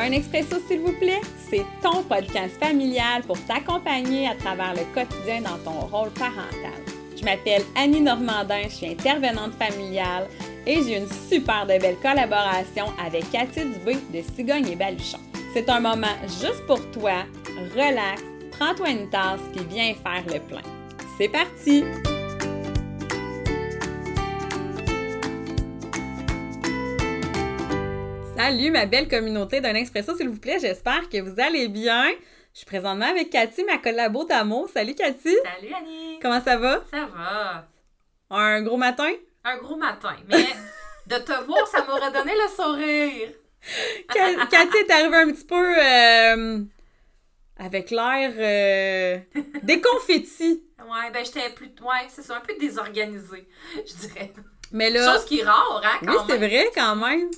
[0.00, 5.42] Un expresso, s'il vous plaît, c'est ton podcast familial pour t'accompagner à travers le quotidien
[5.42, 6.80] dans ton rôle parental.
[7.14, 10.26] Je m'appelle Annie Normandin, je suis intervenante familiale
[10.66, 15.18] et j'ai une super de belle collaboration avec Cathy Dubé de Cigogne et Baluchon.
[15.52, 17.24] C'est un moment juste pour toi,
[17.76, 18.22] relax,
[18.52, 20.62] prends-toi une tasse puis viens faire le plein.
[21.18, 21.84] C'est parti!
[28.42, 32.08] Salut ma belle communauté d'un expresso s'il vous plaît, j'espère que vous allez bien.
[32.54, 34.66] Je suis présentement avec Cathy, ma collabo d'amour.
[34.72, 35.36] Salut Cathy!
[35.44, 36.18] Salut Annie!
[36.22, 36.82] Comment ça va?
[36.90, 37.68] Ça va.
[38.30, 39.10] Un gros matin?
[39.44, 40.46] Un gros matin, mais
[41.06, 43.28] de te voir, ça m'aurait donné le sourire.
[44.50, 46.60] Cathy est arrivée un petit peu euh,
[47.58, 49.18] avec l'air euh,
[49.62, 50.64] déconfetti.
[50.78, 51.66] Ouais, ben j'étais plus.
[51.82, 53.46] Ouais, c'est ça, un peu désorganisée,
[53.86, 54.32] je dirais.
[54.72, 55.12] Mais là.
[55.12, 57.28] Chose qui est rare, hein, quand oui, c'est vrai quand même.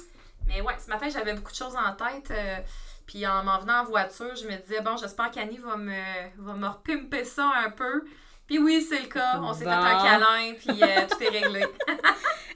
[0.52, 2.30] Mais ouais, ce matin, j'avais beaucoup de choses en tête.
[2.30, 2.58] euh,
[3.06, 6.02] puis en m'en venant en voiture, je me disais, bon, j'espère qu'Annie va me,
[6.38, 8.04] va me repimper ça un peu.
[8.46, 9.40] Puis oui, c'est le cas.
[9.40, 11.64] On s'est fait un câlin, puis euh, tout est réglé.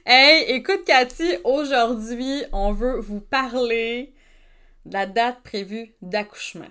[0.09, 4.13] Hey, écoute Cathy, aujourd'hui, on veut vous parler
[4.85, 6.69] de la date prévue d'accouchement.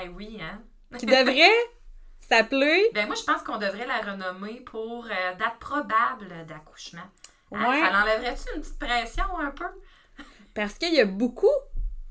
[0.00, 0.62] Eh oui, hein?
[0.96, 1.50] Qui devrait
[2.20, 2.88] s'appeler.
[2.94, 7.00] Ben moi, je pense qu'on devrait la renommer pour euh, date probable d'accouchement.
[7.52, 7.68] Hein?
[7.70, 7.80] Ouais.
[7.80, 9.66] Ça l'enlèverait-tu une petite pression un peu?
[10.54, 11.46] Parce qu'il y a beaucoup,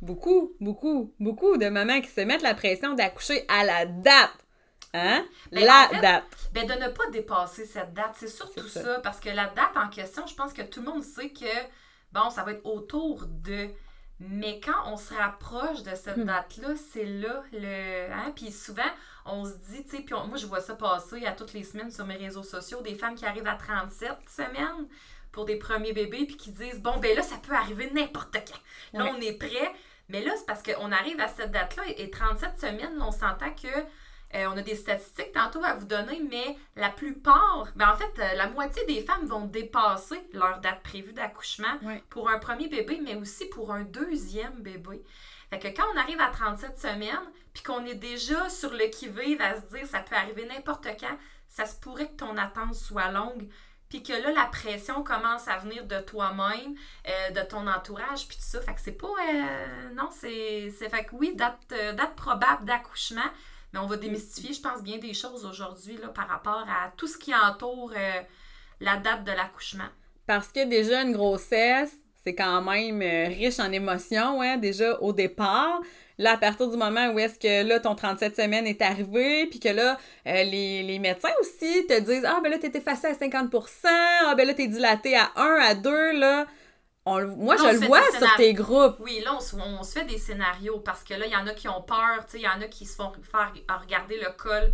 [0.01, 4.31] beaucoup, beaucoup, beaucoup de mamans qui se mettent la pression d'accoucher à la date.
[4.93, 5.23] Hein?
[5.51, 6.23] Ben, la en fait, date.
[6.53, 8.81] Ben, de ne pas dépasser cette date, c'est surtout ça.
[8.83, 8.99] ça.
[9.01, 11.45] Parce que la date en question, je pense que tout le monde sait que,
[12.11, 13.69] bon, ça va être autour de.
[14.21, 16.25] Mais quand on se rapproche de cette Hmm.
[16.25, 18.11] date-là, c'est là le.
[18.11, 18.33] Hein?
[18.35, 18.81] Puis souvent,
[19.25, 21.63] on se dit, tu sais, puis on- moi, je vois ça passer à toutes les
[21.63, 24.87] semaines sur mes réseaux sociaux, des femmes qui arrivent à 37 semaines
[25.31, 28.97] pour des premiers bébés, puis qui disent, bon, ben là, ça peut arriver n'importe quand.
[28.99, 29.11] Là, Ouais.
[29.17, 29.71] on est prêt.
[30.09, 33.67] Mais là, c'est parce qu'on arrive à cette date-là et 37 semaines, on s'entend que
[34.35, 38.11] euh, on a des statistiques tantôt à vous donner, mais la plupart, ben en fait,
[38.19, 41.77] euh, la moitié des femmes vont dépasser leur date prévue d'accouchement
[42.09, 45.03] pour un premier bébé, mais aussi pour un deuxième bébé.
[45.51, 49.41] Fait que quand on arrive à 37 semaines, puis qu'on est déjà sur le qui-vive
[49.41, 53.09] à se dire ça peut arriver n'importe quand, ça se pourrait que ton attente soit
[53.11, 53.47] longue,
[53.89, 56.75] puis que là, la pression commence à venir de toi-même,
[57.07, 58.61] euh, de ton entourage, puis tout ça.
[58.61, 59.07] Fait que c'est pas...
[59.07, 60.69] euh, non, c'est...
[60.69, 63.29] Fait que oui, date, euh, date probable d'accouchement,
[63.73, 67.07] mais on va démystifier, je pense, bien des choses aujourd'hui là, par rapport à tout
[67.07, 67.93] ce qui entoure
[68.79, 69.89] la date de l'accouchement.
[70.25, 73.01] Parce que déjà, une grossesse, c'est quand même
[73.31, 75.81] riche en émotions, hein, déjà au départ.
[76.19, 79.59] Là, à partir du moment où est-ce que là, ton 37 semaines est arrivé, puis
[79.59, 79.97] que là,
[80.27, 84.35] euh, les, les médecins aussi te disent Ah, ben là, t'es effacé à 50% Ah,
[84.35, 86.45] ben là, t'es dilaté à 1, à 2, là.
[87.05, 88.97] On moi, Là, je le vois sur tes groupes.
[88.99, 91.47] Oui, là, on se, on se fait des scénarios parce que là, il y en
[91.47, 94.17] a qui ont peur, tu sais, il y en a qui se font faire regarder
[94.17, 94.73] le col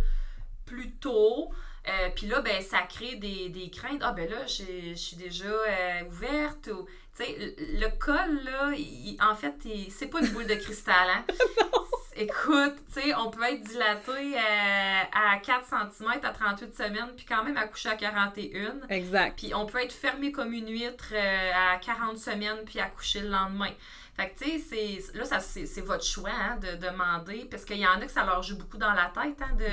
[0.66, 1.50] plus tôt.
[1.88, 4.00] Euh, Puis là, ben, ça crée des, des craintes.
[4.02, 6.68] Ah, ben là, je suis déjà euh, ouverte.
[6.72, 6.86] ou-
[7.16, 9.54] Tu sais, le, col, là, il- en fait,
[9.90, 11.24] c'est pas une boule de cristal, hein?
[12.18, 17.26] Écoute, tu sais, on peut être dilaté euh, à 4 cm à 38 semaines, puis
[17.26, 18.88] quand même accoucher à 41.
[18.88, 19.38] Exact.
[19.38, 23.70] Puis on peut être fermé comme une huître à 40 semaines puis accoucher le lendemain.
[24.16, 27.64] Fait que, tu sais, c'est- là, ça, c'est, c'est votre choix hein, de demander, parce
[27.64, 29.64] qu'il y en a que ça leur joue beaucoup dans la tête hein, de,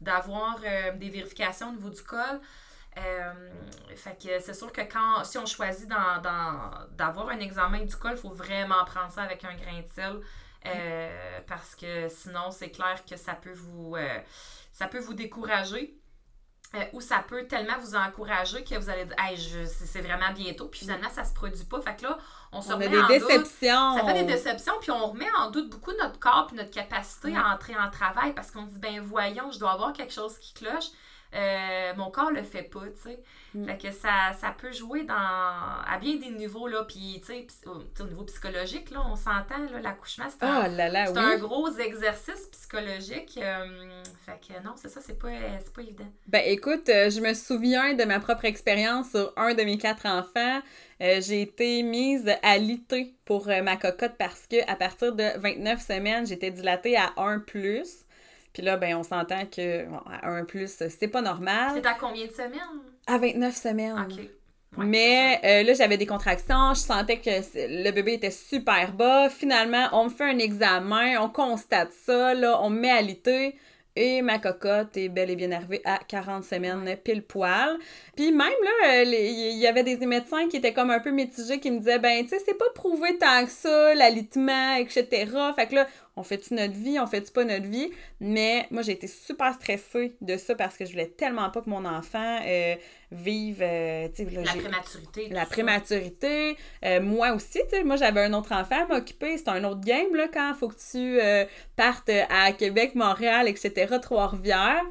[0.00, 2.40] d'avoir euh, des vérifications au niveau du col.
[2.96, 3.32] Euh,
[3.94, 8.18] fait que c'est sûr que quand, si on choisit d'avoir un examen du col, il
[8.18, 10.20] faut vraiment prendre ça avec un grain de sel.
[10.66, 13.96] euh, parce que sinon, c'est clair que ça peut vous,
[14.72, 15.94] ça peut vous décourager.
[16.74, 19.36] Euh, ou ça peut tellement vous encourager que vous allez dire hey,
[19.66, 21.80] c'est, vraiment bientôt, puis finalement ça se produit pas.
[21.80, 22.18] Fait que là,
[22.52, 23.28] on se On a remet des en doute.
[23.28, 23.96] déceptions.
[23.98, 27.28] Ça fait des déceptions, puis on remet en doute beaucoup notre corps puis notre capacité
[27.32, 27.36] Ouais.
[27.36, 30.54] à entrer en travail parce qu'on dit, ben voyons, je dois avoir quelque chose qui
[30.54, 30.86] cloche.
[31.34, 33.18] Euh, mon corps le fait pas, tu sais.
[33.54, 33.64] Mm.
[33.66, 36.84] Fait que ça, ça peut jouer dans, à bien des niveaux, là.
[36.84, 40.88] Puis, tu sais, au, niveau psychologique, là, on s'entend, là, l'accouchement, c'est Oh un, là
[40.88, 41.18] là, c'est oui.
[41.34, 43.38] un gros exercice psychologique.
[43.40, 43.64] euh,
[44.26, 45.28] fait que non, c'est ça, c'est pas,
[45.60, 46.12] c'est pas évident.
[46.26, 50.06] Ben écoute, euh, je me souviens de ma propre expérience sur un de mes quatre
[50.06, 50.60] enfants.
[51.00, 55.80] Euh, j'ai été mise à l'IT pour ma cocotte parce que à partir de 29
[55.80, 57.44] semaines, j'étais dilatée à 1
[58.52, 61.72] Puis là, ben on s'entend que bon, à 1 c'est pas normal.
[61.74, 62.82] C'est à combien de semaines?
[63.06, 64.06] À 29 semaines.
[64.08, 64.18] OK.
[64.76, 69.28] Ouais, Mais euh, là, j'avais des contractions, je sentais que le bébé était super bas.
[69.28, 73.56] Finalement, on me fait un examen, on constate ça, là, on me met à l'ité.
[73.96, 77.76] Et ma cocotte est bel et bien arrivée à 40 semaines pile poil.
[78.14, 81.72] Puis même là, il y avait des médecins qui étaient comme un peu mitigés, qui
[81.72, 85.26] me disaient, ben, tu sais, c'est pas prouvé tant que ça, l'alitement, etc.
[85.56, 85.88] Fait que là,
[86.20, 87.90] on fait-tu notre vie, on fait-tu pas notre vie?
[88.20, 91.70] Mais moi, j'ai été super stressée de ça parce que je voulais tellement pas que
[91.70, 92.76] mon enfant euh,
[93.10, 93.62] vive...
[93.62, 95.28] Euh, la prématurité.
[95.30, 96.56] La prématurité.
[96.84, 99.38] Euh, moi aussi, tu sais, moi, j'avais un autre enfant à m'occuper.
[99.38, 103.96] C'est un autre game, là, quand il faut que tu partes à Québec, Montréal, etc.,
[104.00, 104.84] Trois-Rivières.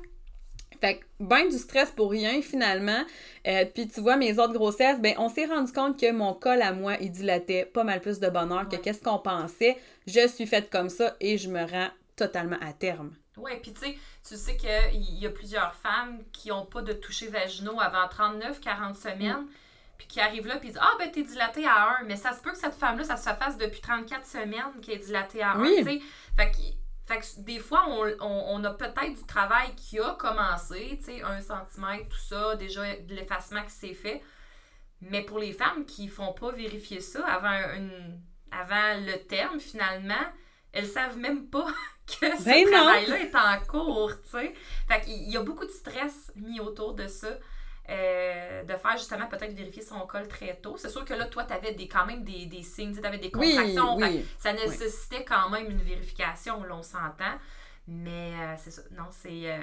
[0.82, 3.04] Fait que ben du stress pour rien finalement.
[3.48, 6.62] Euh, puis tu vois, mes autres grossesses, ben on s'est rendu compte que mon col
[6.62, 9.78] à moi, il dilatait pas mal plus de bonheur que qu'est-ce qu'on pensait.
[10.10, 13.16] Je suis faite comme ça et je me rends totalement à terme.
[13.38, 13.98] Oui, puis tu sais,
[14.28, 18.96] tu sais qu'il y a plusieurs femmes qui n'ont pas de toucher vaginaux avant 39-40
[18.96, 19.44] semaines.
[19.44, 19.50] Mm.
[19.98, 22.06] Puis qui arrivent là, puis disent Ah, ben, t'es dilatée à 1.
[22.06, 25.06] Mais ça se peut que cette femme-là, ça se fasse depuis 34 semaines qu'elle est
[25.06, 25.60] dilatée à 1.
[25.60, 26.04] Oui.
[26.36, 26.58] Fait que
[27.10, 27.88] fait que des fois,
[28.22, 32.84] on, a peut-être du travail qui a commencé, tu sais, un centimètre, tout ça, déjà
[32.98, 34.22] de l'effacement qui s'est fait.
[35.02, 40.26] Mais pour les femmes qui font pas vérifier ça avant, une, avant le terme, finalement,
[40.72, 41.68] elles savent même pas
[42.08, 44.54] que ce ben travail-là est en cours, tu sais.
[44.88, 47.30] Fait qu'il y a beaucoup de stress mis autour de ça.
[47.92, 50.78] Euh, de faire justement peut-être vérifier son col très tôt.
[50.78, 53.18] C'est sûr que là, toi, tu avais des, quand même des, des signes, tu avais
[53.18, 53.98] des contractions.
[54.38, 57.34] ça nécessitait quand même une vérification, là, on s'entend.
[57.90, 58.82] Mais euh, c'est ça.
[58.92, 59.30] Non, c'est.
[59.30, 59.58] Euh...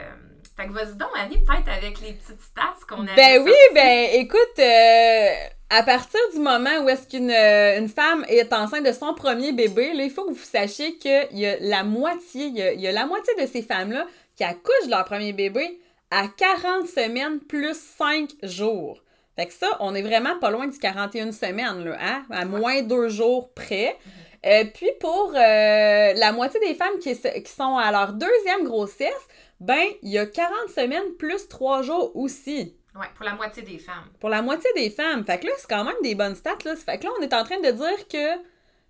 [0.56, 3.14] Fait que vas-y donc, Annie, peut-être avec les petites stats qu'on a.
[3.14, 5.28] Ben oui, ben écoute, euh,
[5.70, 9.92] à partir du moment où est-ce qu'une une femme est enceinte de son premier bébé,
[9.94, 12.80] là, il faut que vous sachiez qu'il y a la moitié, il y a, il
[12.80, 15.78] y a la moitié de ces femmes-là qui accouchent de leur premier bébé
[16.10, 19.02] à 40 semaines plus 5 jours.
[19.36, 22.24] Fait que ça, on est vraiment pas loin du 41 semaines, là, hein?
[22.30, 23.98] À moins deux jours près.
[24.44, 29.28] Euh, puis pour euh, la moitié des femmes qui, qui, sont à leur deuxième grossesse,
[29.60, 32.76] ben, il y a 40 semaines plus 3 jours aussi.
[32.94, 34.08] Oui, pour la moitié des femmes.
[34.20, 35.24] Pour la moitié des femmes.
[35.24, 36.74] Fait que là, c'est quand même des bonnes stats, là.
[36.76, 38.42] Fait que là, on est en train de dire que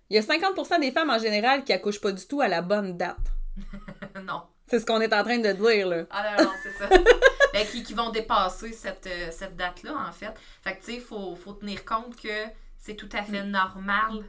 [0.09, 2.61] il y a 50% des femmes en général qui accouchent pas du tout à la
[2.61, 3.17] bonne date.
[4.23, 4.43] non.
[4.67, 6.03] C'est ce qu'on est en train de dire, là.
[6.09, 6.89] Ah non, non, c'est ça.
[7.53, 10.33] ben, qui, qui, vont dépasser cette, euh, cette date-là, en fait.
[10.61, 12.45] Fait que, tu sais, il faut, faut, tenir compte que
[12.77, 14.23] c'est tout à fait normal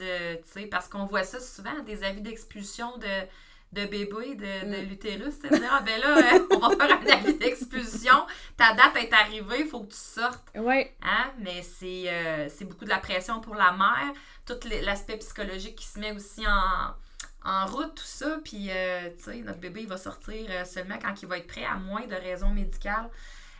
[0.00, 3.26] de, tu sais, parce qu'on voit ça souvent, des avis d'expulsion de,
[3.72, 4.88] de bébé, de, de mm.
[4.88, 8.26] l'utérus, c'est dire, ah ben là, euh, on va faire un avis d'expulsion,
[8.56, 10.48] ta date est arrivée, il faut que tu sortes.
[10.56, 10.86] Oui.
[11.02, 11.30] Hein?
[11.38, 14.12] Mais euh, c'est beaucoup de la pression pour la mère,
[14.46, 16.94] tout l'aspect psychologique qui se met aussi en
[17.42, 18.38] en route, tout ça.
[18.44, 21.64] Puis, euh, tu sais, notre bébé, il va sortir seulement quand il va être prêt,
[21.64, 23.08] à moins de raisons médicales.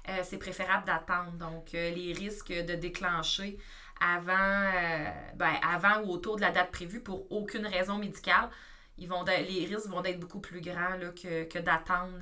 [0.09, 1.33] Euh, c'est préférable d'attendre.
[1.33, 3.59] Donc, les risques de déclencher
[4.01, 4.71] avant,
[5.37, 8.49] ben, avant ou autour de la date prévue pour aucune raison médicale,
[8.99, 12.19] ils vont les risques vont être beaucoup plus grands là, que, que d'attendre.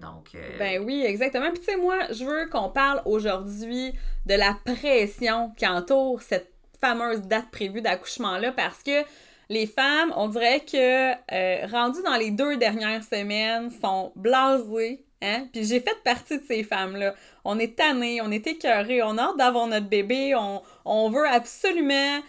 [0.00, 1.50] donc, Ben oui, exactement.
[1.50, 3.92] Puis, tu sais, moi, je veux qu'on parle aujourd'hui
[4.26, 9.04] de la pression qui entoure cette fameuse date prévue d'accouchement-là parce que
[9.48, 15.04] les femmes, on dirait que euh, rendues dans les deux dernières semaines, sont blasées.
[15.20, 15.48] Hein?
[15.52, 17.14] Puis j'ai fait partie de ces femmes-là.
[17.44, 20.34] On est tannées, on est écœurées, on a hâte d'avoir notre bébé,
[20.84, 22.22] on, veut absolument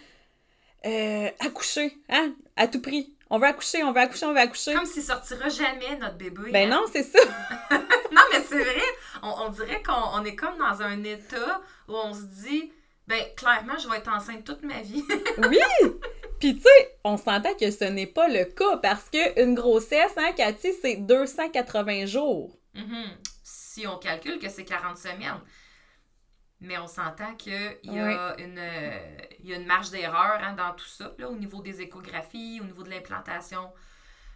[0.86, 2.34] euh, accoucher, hein?
[2.56, 3.14] À tout prix.
[3.32, 4.74] On veut accoucher, on veut accoucher, on veut accoucher.
[4.74, 6.50] Comme s'il sortira jamais notre bébé.
[6.50, 6.76] Ben hein?
[6.76, 7.20] non, c'est ça.
[7.70, 8.82] non, mais c'est vrai.
[9.22, 12.72] On, dirait qu'on est comme dans un état où on se dit,
[13.06, 15.04] ben clairement, je vais être enceinte toute ma vie.
[15.38, 15.58] oui!
[16.40, 20.32] Puis tu sais, on s'entend que ce n'est pas le cas parce qu'une grossesse, hein,
[20.36, 22.59] Cathy, c'est 280 jours.
[22.74, 23.16] Mm-hmm.
[23.42, 25.40] Si on calcule que c'est 40 semaines.
[26.62, 28.60] Mais on s'entend qu'il y, a une,
[29.42, 32.64] y a une marge d'erreur hein, dans tout ça, là, au niveau des échographies, au
[32.64, 33.72] niveau de l'implantation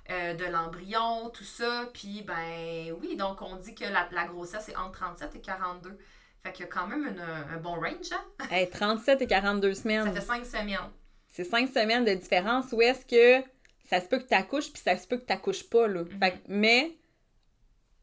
[0.08, 1.90] euh, de l'embryon, tout ça.
[1.92, 5.98] Puis, ben oui, donc on dit que la, la grossesse est entre 37 et 42.
[6.42, 8.12] Fait qu'il y a quand même un bon range.
[8.12, 8.66] Hein?
[8.72, 10.06] 37 et 42 semaines.
[10.06, 10.90] Ça fait 5 semaines
[11.34, 13.44] c'est cinq semaines de différence où est-ce que
[13.90, 15.88] ça se peut que tu accouches puis ça se peut que tu n'accouches pas.
[15.88, 16.04] Là.
[16.04, 16.30] Mhm.
[16.48, 16.96] mais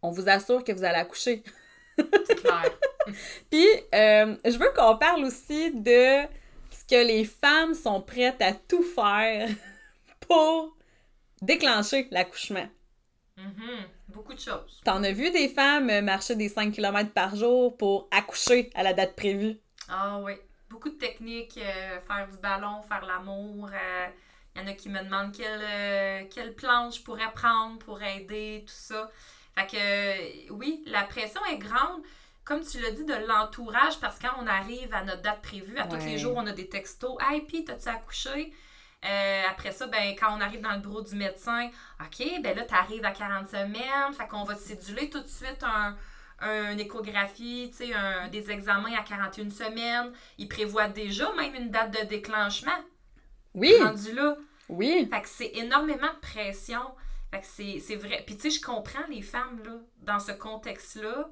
[0.01, 1.43] on vous assure que vous allez accoucher.
[1.97, 2.71] C'est clair.
[3.49, 6.23] puis euh, je veux qu'on parle aussi de
[6.71, 9.49] ce que les femmes sont prêtes à tout faire
[10.21, 10.75] pour
[11.41, 12.67] déclencher l'accouchement.
[13.37, 13.85] Mhm.
[14.09, 14.81] Beaucoup de choses.
[14.83, 18.93] T'en as vu des femmes marcher des 5 km par jour pour accoucher à la
[18.93, 19.57] date prévue?
[19.87, 20.33] Ah oui
[20.71, 23.69] beaucoup de techniques, euh, faire du ballon, faire l'amour.
[23.69, 27.77] Il euh, y en a qui me demandent quelle, euh, quelle planche je pourrais prendre
[27.79, 29.11] pour aider, tout ça.
[29.57, 32.01] Fait que oui, la pression est grande.
[32.43, 35.77] Comme tu l'as dit, de l'entourage, parce que quand on arrive à notre date prévue,
[35.77, 37.15] à tous les jours, on a des textos.
[37.21, 38.51] Hey, puis, t'as-tu accouché?
[39.03, 42.65] Euh, après ça, ben, quand on arrive dans le bureau du médecin, OK, ben là,
[42.65, 45.95] tu arrives à 40 semaines, fait qu'on va te céduler tout de suite un,
[46.71, 50.11] une échographie, un, des examens à 41 semaines.
[50.37, 52.79] Il prévoit déjà même une date de déclenchement.
[53.53, 53.73] Oui.
[53.81, 54.37] Rendu là.
[54.69, 55.07] Oui.
[55.11, 56.81] Fait que c'est énormément de pression.
[57.31, 58.23] Fait que c'est vrai.
[58.25, 61.29] Puis tu sais, je comprends les femmes, là, dans ce contexte-là.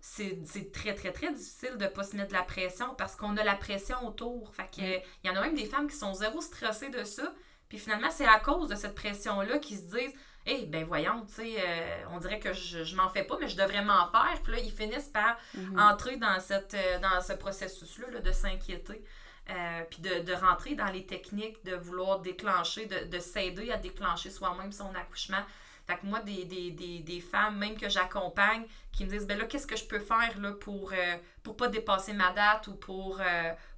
[0.00, 3.38] C'est très, très, très difficile de ne pas se mettre de la pression parce qu'on
[3.38, 4.54] a la pression autour.
[4.54, 7.32] Fait que, il y en a même des femmes qui sont zéro stressées de ça.
[7.70, 10.14] Puis finalement, c'est à cause de cette pression-là qu'ils se disent
[10.46, 13.48] eh ben voyons, tu sais, euh, on dirait que je, je m'en fais pas, mais
[13.48, 14.40] je devrais m'en faire.
[14.42, 15.78] Puis là, ils finissent par mhm.
[15.78, 19.02] entrer dans, cette, euh, dans ce processus-là de s'inquiéter.
[19.50, 24.30] Euh, puis de, rentrer dans les techniques, de vouloir déclencher, de, de s'aider à déclencher
[24.30, 25.42] soi-même son accouchement.
[25.86, 29.36] Fait que moi, des, des, des, des femmes, même que j'accompagne, qui me disent, ben
[29.36, 32.74] là, qu'est-ce que je peux faire là, pour euh, pour pas dépasser ma date ou
[32.74, 33.20] pour,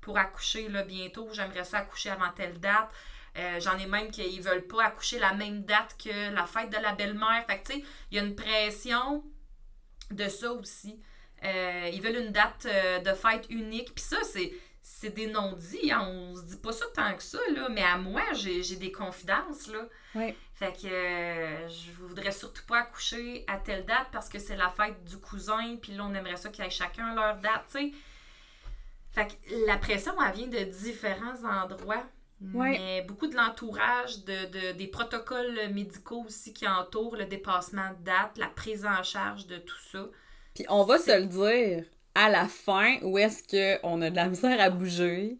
[0.00, 2.90] pour accoucher là, bientôt, j'aimerais ça accoucher avant telle date.
[3.38, 6.70] Euh, j'en ai même qui ne veulent pas accoucher la même date que la fête
[6.70, 7.44] de la belle-mère.
[7.46, 9.24] Fait que, tu sais, il y a une pression
[10.10, 10.98] de ça aussi.
[11.44, 13.94] Euh, ils veulent une date euh, de fête unique.
[13.94, 14.52] Puis ça, c'est,
[14.88, 15.90] c'est des non-dits.
[15.90, 16.06] Hein.
[16.08, 17.68] On se dit pas ça tant que ça, là.
[17.68, 19.88] Mais à moi, j'ai, des confidences, là.
[20.54, 20.88] Fait que
[21.68, 25.76] je voudrais surtout pas accoucher à telle date parce que c'est la fête du cousin.
[25.82, 27.92] Puis là, on aimerait ça qu'ils aient chacun leur date, tu sais.
[29.10, 32.04] Fait que la pression, elle vient de différents endroits.
[32.40, 38.38] Mais beaucoup de l'entourage, de, des protocoles médicaux aussi qui entourent le dépassement de date,
[38.38, 40.06] la prise en charge de tout ça.
[40.54, 41.84] Puis on va se le dire,
[42.16, 45.36] à la fin, où est-ce qu'on a de la misère à bouger,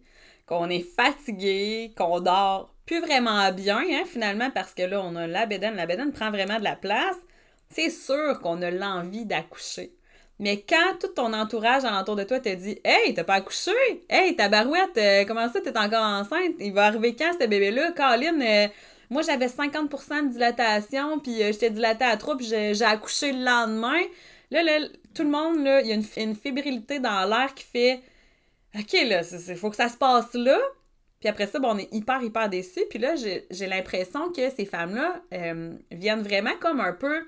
[0.46, 5.26] qu'on est fatigué, qu'on dort plus vraiment bien, hein, finalement, parce que là, on a
[5.26, 7.16] la bédaine, la bédaine prend vraiment de la place,
[7.70, 9.92] c'est sûr qu'on a l'envie d'accoucher.
[10.38, 13.72] Mais quand tout ton entourage alentour de toi te dit Hey, t'as pas accouché?
[14.08, 16.56] Hey, ta barouette, euh, comment ça, t'es encore enceinte?
[16.60, 17.92] Il va arriver quand ce bébé-là?
[17.92, 18.68] Caroline, euh,
[19.08, 23.44] moi j'avais 50% de dilatation, puis euh, j'étais dilatée à trop, puis j'ai accouché le
[23.44, 24.02] lendemain.
[24.50, 28.02] Là, là, tout le monde, il y a une, fébrilité dans l'air qui fait
[28.78, 30.58] OK, là, il faut que ça se passe là.
[31.20, 32.84] Puis après ça, bon, on est hyper, hyper déçus.
[32.90, 35.22] Puis là, j'ai l'impression que ces femmes-là
[35.90, 37.26] viennent vraiment comme un peu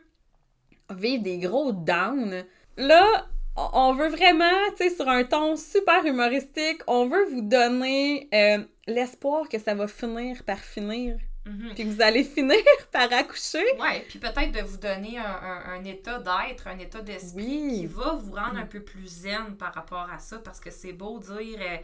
[0.90, 2.44] vivre des gros downs
[2.78, 8.28] là, on veut vraiment, tu sais, sur un ton super humoristique, on veut vous donner
[8.32, 11.18] euh, l'espoir que ça va finir par finir.
[11.46, 11.74] Mhm.
[11.74, 12.58] Puis que vous allez finir
[12.92, 13.64] par accoucher.
[13.78, 18.34] Ouais, puis peut-être de vous donner un, état d'être, un état d'esprit qui va vous
[18.34, 21.58] rendre un peu plus zen par rapport à ça, parce que c'est beau dire.
[21.60, 21.76] Euh,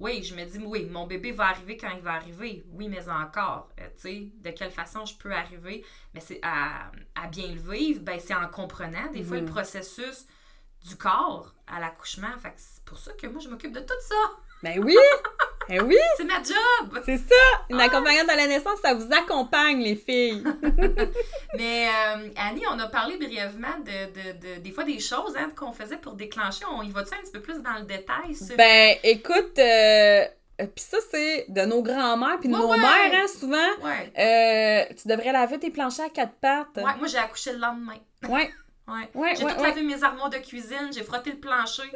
[0.00, 2.64] oui, je me dis, oui, mon bébé va arriver quand il va arriver.
[2.72, 5.84] Oui, mais encore, euh, tu sais, de quelle façon je peux arriver?
[6.12, 6.90] Mais c'est à,
[7.30, 9.50] bien le vivre, ben, c'est en comprenant des fois le mhm.
[9.50, 10.26] processus
[10.84, 12.36] du corps à l'accouchement.
[12.38, 14.14] Fait c'est pour ça que moi, je m'occupe de tout ça.
[14.62, 14.96] Ben oui!
[15.68, 15.96] Ben oui!
[16.16, 17.00] C'est ma job!
[17.04, 17.64] C'est ça!
[17.70, 17.84] Une ah!
[17.84, 20.44] accompagnante à la naissance, ça vous accompagne, les filles!
[21.56, 25.96] Mais euh, Annie, on a parlé brièvement de, des fois des choses hein, qu'on faisait
[25.96, 26.64] pour déclencher.
[26.70, 28.36] On y va-tu un petit peu plus dans le détail?
[28.56, 30.26] Ben, écoute, euh,
[30.58, 33.56] puis ça, c'est de nos grands-mères puis de nos mères, hein, souvent.
[33.82, 34.12] Ouais.
[34.18, 36.76] Euh, tu devrais laver tes planchers à quatre pattes.
[36.76, 37.98] Ouais, moi, j'ai accouché le lendemain.
[38.86, 39.10] Ouais.
[39.14, 39.34] Ouais.
[39.34, 41.90] j'ai tout lavé mes armoires de cuisine, j'ai frotté le plancher,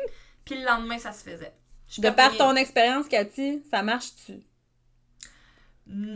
[0.46, 1.52] puis le lendemain, ça se faisait.
[1.96, 4.34] De par ton expérience, Cathy, ça marche-tu?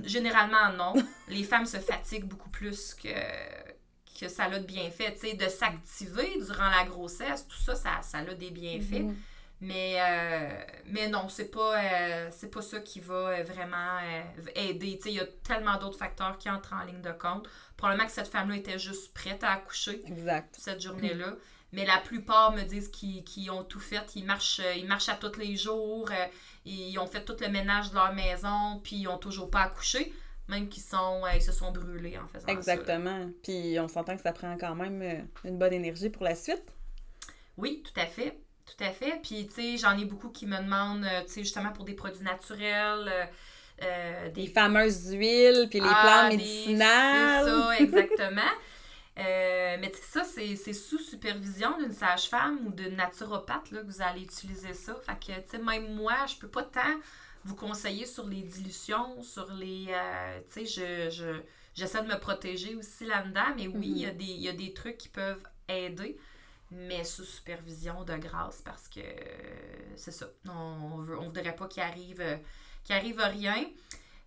[0.04, 1.02] Généralement, non.
[1.28, 3.08] les femmes se fatiguent beaucoup plus que,
[4.20, 5.14] que ça a de bienfaits.
[5.14, 9.04] Tu sais, de s'activer durant la grossesse, tout ça, ça, ça a des bienfaits.
[9.04, 9.16] Mhm.
[9.62, 14.00] Mais, euh, mais non, c'est pas, euh, c'est pas ça qui va euh, vraiment
[14.56, 14.98] aider.
[15.04, 17.48] Il y a tellement d'autres facteurs qui entrent en ligne de compte.
[17.76, 20.56] Probablement que cette femme-là était juste prête à accoucher exact.
[20.58, 21.36] cette journée-là.
[21.72, 24.14] Mais la plupart me disent qu'ils ont tout fait.
[24.14, 26.10] Ils marchent, ils marchent à tous les jours.
[26.64, 28.80] ils ont fait tout le ménage de leur maison.
[28.84, 30.12] Puis ils n'ont toujours pas accouché.
[30.48, 33.30] Même qu'ils sont, ils se sont brûlés en faisant Exactement.
[33.42, 36.74] Puis on s'entend que ça prend quand même une bonne énergie pour la suite.
[37.56, 38.38] Oui, tout à fait.
[38.66, 39.20] Tout à fait.
[39.22, 41.94] Puis, tu sais, j'en ai beaucoup qui me demandent, euh, tu sais, justement pour des
[41.94, 43.10] produits naturels.
[43.12, 43.24] Euh,
[43.82, 44.46] euh, des...
[44.46, 47.44] fameuses huiles, puis les ah, plantes médicinales.
[47.44, 48.42] C'est ça, exactement.
[49.16, 54.02] mais tu sais, ça, c'est sous supervision d'une sage-femme ou d'une naturopathe là, que vous
[54.02, 54.94] allez utiliser ça.
[55.06, 56.80] Fait que, tu sais, même moi, je peux pas tant
[57.44, 59.94] vous conseiller sur les dilutions, sur les...
[60.52, 61.40] tu sais, je,
[61.74, 65.08] j'essaie de me protéger aussi là-dedans, mais oui, il y, y, a des trucs qui
[65.08, 66.18] peuvent aider
[66.72, 69.00] mais sous supervision de grâce parce que
[69.96, 70.26] c'est ça.
[70.48, 72.22] On veut, on voudrait pas qu'il arrive,
[72.84, 73.66] qu'il arrive rien.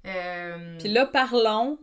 [0.06, 1.80] Euh, Puis là, parlons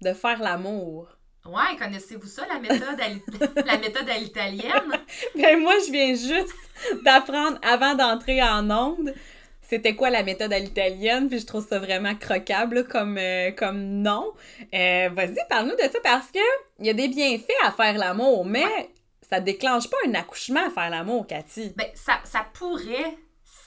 [0.00, 1.08] de faire l'amour.
[1.46, 4.92] Ouais, connaissez-vous ça, la méthode à, la méthode à l'italienne?
[5.34, 6.54] ben moi, je viens juste
[7.02, 9.14] d'apprendre avant d'entrer en onde.
[9.62, 13.80] c'était quoi la méthode à l'italienne, puis je trouve ça vraiment croquable comme, euh, comme
[14.02, 14.32] nom.
[14.74, 16.38] Euh, vas-y, parle-nous de ça parce que
[16.78, 18.90] il y a des bienfaits à faire l'amour, mais
[19.22, 21.72] ça déclenche pas un accouchement à faire l'amour, Cathy.
[21.76, 23.16] Ben, ça, ça pourrait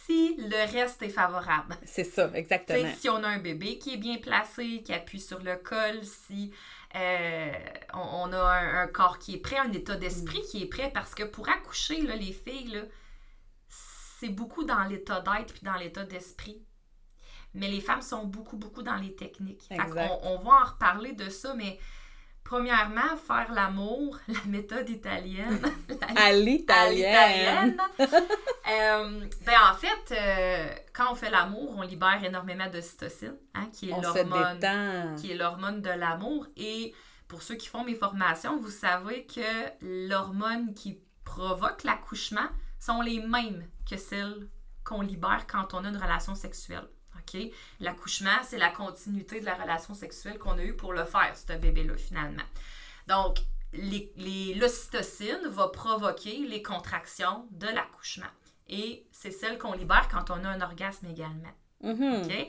[0.05, 1.75] si le reste est favorable.
[1.85, 2.89] C'est ça, exactement.
[2.99, 6.51] si on a un bébé qui est bien placé, qui appuie sur le col, si
[6.95, 7.51] euh,
[7.93, 8.43] on, a
[8.81, 10.51] un, corps qui est prêt, un état d'esprit mm.
[10.51, 12.83] qui est prêt, parce que pour accoucher, là, les filles,
[13.67, 16.61] c'est beaucoup dans l'état d'être puis dans l'état d'esprit.
[17.55, 19.67] Mais les femmes sont beaucoup, beaucoup dans les techniques.
[19.69, 21.79] On, on, va en reparler de ça, mais
[22.43, 25.61] Premièrement, faire l'amour, la méthode italienne.
[26.15, 27.77] à l'italienne.
[27.99, 33.89] euh, ben en fait, euh, quand on fait l'amour, on libère énormément d'ocytocine, hein, qui
[33.89, 36.47] est l'hormone qui est l'hormone de l'amour.
[36.57, 36.93] Et
[37.27, 42.47] pour ceux qui font mes formations, vous savez que l'hormone qui provoque l'accouchement
[42.79, 44.47] sont les mêmes que celles
[44.83, 46.87] qu'on libère quand on a une relation sexuelle.
[47.79, 51.53] L'accouchement, c'est la continuité de la relation sexuelle qu'on a eue pour le faire, ce
[51.53, 52.43] bébé-là, finalement.
[53.07, 53.39] Donc,
[53.73, 58.31] l'ocytocine va provoquer les contractions de l'accouchement.
[58.69, 61.53] Et c'est celle qu'on libère quand on a un orgasme également.
[61.83, 62.47] Mm-hmm.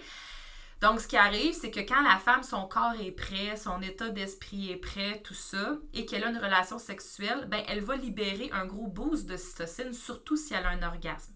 [0.81, 4.11] Donc, ce qui arrive, c'est que quand la femme, son corps est prêt, son état
[4.11, 8.51] d'esprit est prêt, tout ça, et qu'elle a une relation sexuelle, ben, elle va libérer
[8.53, 11.34] un gros boost de cytocine, surtout si elle a un orgasme.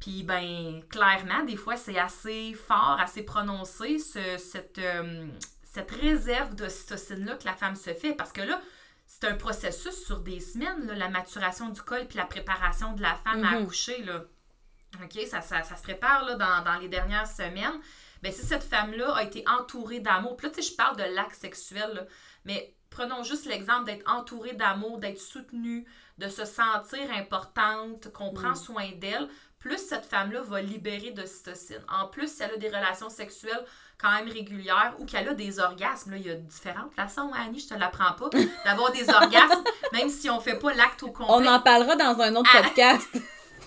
[0.00, 5.26] Puis, ben, clairement, des fois, c'est assez fort, assez prononcé, cette, euh,
[5.62, 8.14] cette réserve d'ocytocine-là que la femme se fait.
[8.14, 8.60] Parce que là,
[9.06, 13.14] c'est un processus sur des semaines, la maturation du col puis la préparation de la
[13.16, 13.62] femme à mhm.
[13.62, 14.02] accoucher.
[14.02, 14.24] Là.
[15.04, 17.80] OK, ça, ça, se prépare là, dans, dans les dernières semaines.
[18.22, 21.14] Ben, si cette femme-là a été entourée d'amour, puis là, tu sais, je parle de
[21.14, 22.06] l'acte sexuel,
[22.44, 25.86] mais prenons juste l'exemple d'être entourée d'amour, d'être soutenue,
[26.18, 28.56] de se sentir importante, qu'on prend mhm.
[28.56, 29.28] soin d'elle
[29.60, 31.84] plus cette femme-là va libérer d'ocytocine.
[31.88, 33.64] En plus, si elle a des relations sexuelles
[33.98, 37.60] quand même régulières ou qu'elle a des orgasmes, là, il y a différentes façons, Annie,
[37.60, 38.30] je te l'apprends pas,
[38.64, 39.62] d'avoir des orgasmes,
[39.92, 41.26] même si on fait pas l'acte au complet.
[41.28, 42.62] On en parlera dans un autre ah!
[42.62, 43.08] podcast.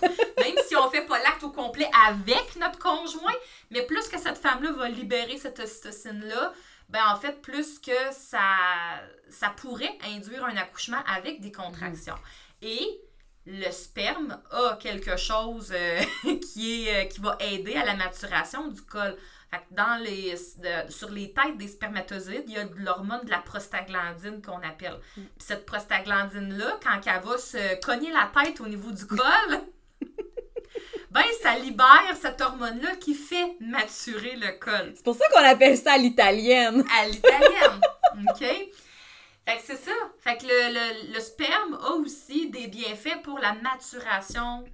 [0.38, 3.34] même si on fait pas l'acte au complet avec notre conjoint,
[3.70, 6.52] mais plus que cette femme-là va libérer cette ocytocine-là,
[6.88, 8.40] ben en fait, plus que ça,
[9.30, 12.18] ça pourrait induire un accouchement avec des contractions.
[12.60, 13.00] Et
[13.46, 16.00] le sperme a quelque chose euh,
[16.52, 19.16] qui, est, euh, qui va aider à la maturation du col.
[19.70, 20.34] dans les,
[20.88, 24.98] sur les têtes des spermatozoïdes, il y a de l'hormone de la prostaglandine qu'on appelle.
[25.16, 25.22] Mm.
[25.38, 29.18] cette prostaglandine-là, quand elle va se cogner la tête au niveau du col,
[31.10, 34.92] ben ça libère cette hormone-là qui fait maturer le col.
[34.94, 36.82] C'est pour ça qu'on appelle ça à l'italienne.
[36.98, 37.80] À l'italienne,
[38.30, 38.44] OK?
[39.46, 39.92] Fait que c'est ça.
[40.20, 44.64] Fait que le, sperme a aussi des bienfaits pour la maturation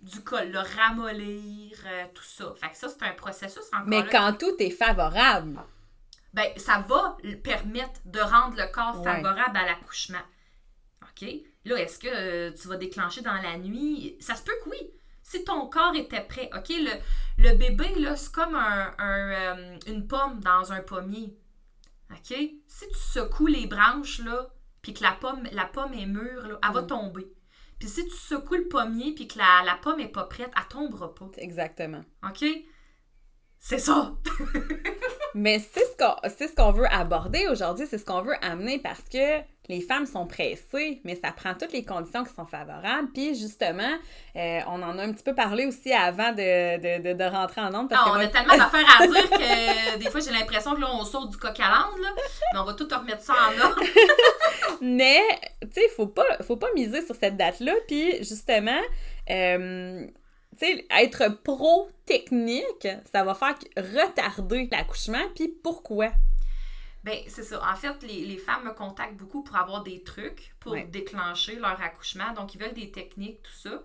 [0.00, 2.52] du col, le ramollir, euh, tout ça.
[2.60, 5.58] Fait que ça, c'est un processus encore Mais quand tout est favorable.
[6.34, 10.18] Ben, ça va permettre de rendre le corps favorable à l'accouchement.
[11.02, 11.28] OK?
[11.64, 14.16] Là, est-ce que euh, tu vas déclencher dans la nuit?
[14.20, 14.90] Ça se peut que oui.
[15.22, 16.68] Si ton corps était prêt, OK?
[16.68, 16.92] Le,
[17.38, 21.34] le bébé, là, c'est comme un, euh, une pomme dans un pommier.
[22.10, 22.36] OK?
[22.66, 24.48] Si tu secoues les branches, là,
[24.82, 26.86] puis que la pomme, la pomme est mûre, là, elle va mm.
[26.86, 27.32] tomber.
[27.78, 30.68] Puis si tu secoues le pommier, puis que la, la pomme est pas prête, elle
[30.68, 31.30] tombera pas.
[31.38, 32.02] Exactement.
[32.22, 32.44] OK?
[33.66, 34.12] C'est ça!
[35.34, 39.00] Mais c'est ce qu'on ce qu'on veut aborder aujourd'hui, c'est ce qu'on veut amener parce
[39.10, 43.08] que les femmes sont pressées, mais ça prend toutes les conditions qui sont favorables.
[43.14, 43.94] Puis justement,
[44.36, 47.74] euh, on en a un petit peu parlé aussi avant de, de, de, rentrer en
[47.74, 47.88] onde.
[47.90, 51.02] Ah, on a tellement d'affaires à dire que des fois j'ai l'impression que là on
[51.06, 52.14] saute du coq à l'âne,
[52.52, 53.80] mais on va tout remettre ça en ordre.
[54.82, 55.22] mais,
[55.62, 57.72] tu sais, faut pas, faut pas miser sur cette date-là.
[57.88, 58.82] Puis justement,
[59.30, 60.06] euh,
[60.58, 65.24] tu sais, être pro-technique, ça va faire retarder l'accouchement.
[65.34, 66.10] Puis pourquoi?
[67.04, 67.62] Ben, c'est ça.
[67.70, 72.32] En fait, les, femmes me contactent beaucoup pour avoir des trucs pour déclencher leur accouchement.
[72.32, 73.82] Donc, ils veulent des techniques, tout ça.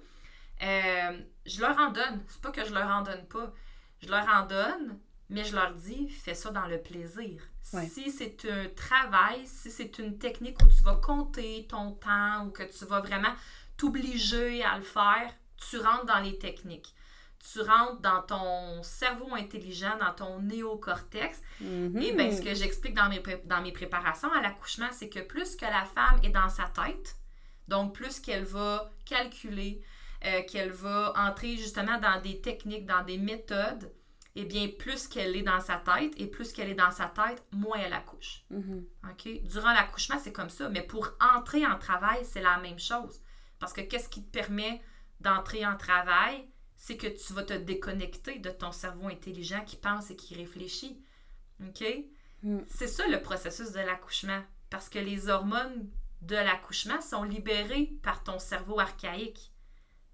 [0.64, 2.24] Euh, je leur en donne.
[2.30, 3.54] C'est pas que je leur en donne pas.
[4.02, 4.98] Je leur en donne,
[5.30, 7.42] mais je leur dis, fais ça dans le plaisir.
[7.62, 12.52] Si c'est un travail, si c'est une technique où tu vas compter ton temps ou
[12.52, 13.34] que tu vas vraiment
[13.78, 15.34] t'obliger à le faire,
[15.70, 16.94] tu rentres dans les techniques.
[17.52, 21.42] Tu rentres dans ton cerveau intelligent, dans ton néocortex.
[21.62, 25.56] Et bien, ce que j'explique dans mes, dans mes préparations à l'accouchement, c'est que plus
[25.56, 27.16] que la femme est dans sa tête,
[27.70, 29.82] donc plus qu'elle va calculer,
[30.26, 33.90] euh, qu'elle va entrer justement dans des techniques, dans des méthodes,
[34.36, 37.08] et eh bien, plus qu'elle est dans sa tête et plus qu'elle est dans sa
[37.08, 38.44] tête, moins elle accouche.
[38.54, 38.84] Mm-hmm.
[39.12, 39.44] OK?
[39.50, 40.70] Durant l'accouchement, c'est comme ça.
[40.70, 43.22] Mais pour entrer en travail, c'est la même chose.
[43.60, 44.82] Parce que qu'est-ce qui te permet
[45.20, 50.10] d'entrer en travail, c'est que tu vas te déconnecter de ton cerveau intelligent qui pense
[50.12, 51.02] et qui réfléchit.
[51.62, 51.84] OK?
[52.44, 52.60] Mm.
[52.68, 54.42] C'est ça le processus de l'accouchement.
[54.70, 55.90] Parce que les hormones
[56.22, 59.52] de l'accouchement sont libérées par ton cerveau archaïque.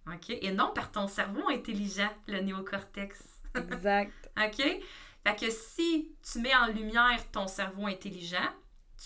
[0.07, 0.29] OK?
[0.29, 3.23] Et non par ton cerveau intelligent, le néocortex.
[3.55, 4.13] Exact.
[4.37, 4.81] OK?
[5.23, 8.53] Fait que si tu mets en lumière ton cerveau intelligent,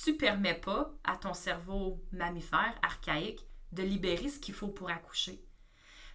[0.04, 5.42] tu permets pas à ton cerveau mammifère, archaïque, de libérer ce qu'il faut pour accoucher.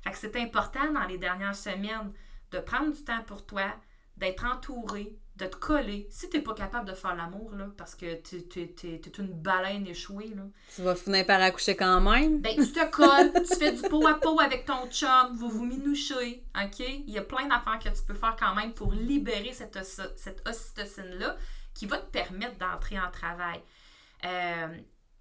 [0.05, 2.13] Fait que c'est important dans les dernières semaines
[2.51, 3.75] de prendre du temps pour toi,
[4.17, 6.07] d'être entouré, de te coller.
[6.11, 9.87] Si tu n'es pas capable de faire l'amour, là, parce que tu es, une baleine
[9.87, 10.43] échouée, là,
[10.75, 12.41] Tu vas finir par accoucher quand même?
[12.41, 15.65] ben, tu te colles, tu fais du pot à pot avec ton chum, vous vous
[15.65, 16.79] minouchez, OK?
[16.81, 20.47] Il y a plein d'affaires que tu peux faire quand même pour libérer cette, cette
[20.49, 21.37] ocytocine-là
[21.75, 23.61] qui va te permettre d'entrer en travail.
[24.25, 24.69] Euh,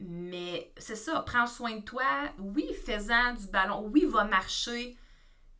[0.06, 2.04] mais c'est ça, prends soin de toi.
[2.38, 3.89] Oui, fais-en du ballon.
[3.94, 4.98] Oui, va marcher,